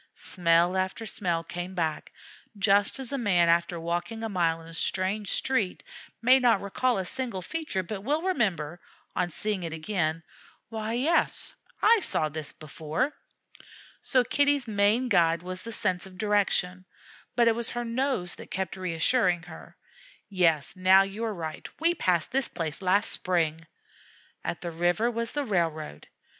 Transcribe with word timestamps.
Smell 0.15 0.75
after 0.77 1.05
smell 1.05 1.43
came 1.43 1.75
back, 1.75 2.11
just 2.57 2.97
as 2.97 3.11
a 3.11 3.19
man 3.19 3.49
after 3.49 3.79
walking 3.79 4.23
a 4.23 4.29
mile 4.29 4.59
in 4.59 4.67
a 4.67 4.73
strange 4.73 5.31
street 5.31 5.83
may 6.23 6.39
not 6.39 6.59
recall 6.59 6.97
a 6.97 7.05
single 7.05 7.43
feature, 7.43 7.83
but 7.83 8.01
will 8.03 8.23
remember, 8.23 8.81
on 9.15 9.29
seeing 9.29 9.61
it 9.61 9.73
again, 9.73 10.23
"Why, 10.69 10.93
yes, 10.93 11.53
I 11.83 11.99
saw 12.01 12.29
that 12.29 12.53
before." 12.57 13.13
So 14.01 14.23
Kitty's 14.23 14.67
main 14.67 15.07
guide 15.07 15.43
was 15.43 15.61
the 15.61 15.71
sense 15.71 16.07
of 16.07 16.17
direction, 16.17 16.85
but 17.35 17.47
it 17.47 17.53
was 17.53 17.69
her 17.69 17.85
nose 17.85 18.33
that 18.41 18.49
kept 18.49 18.77
reassuring 18.77 19.43
her, 19.43 19.77
"Yes, 20.27 20.75
now 20.75 21.03
you 21.03 21.23
are 21.25 21.35
right 21.35 21.69
we 21.79 21.93
passed 21.93 22.31
this 22.31 22.47
place 22.47 22.81
last 22.81 23.11
spring." 23.11 23.61
At 24.43 24.61
the 24.61 24.71
river 24.71 25.11
was 25.11 25.33
the 25.33 25.45
railroad. 25.45 26.07